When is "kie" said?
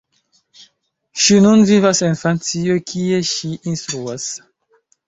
2.93-3.25